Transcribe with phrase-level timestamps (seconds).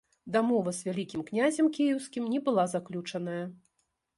[0.35, 3.41] Дамова з вялікім князем кіеўскім не была заключаная.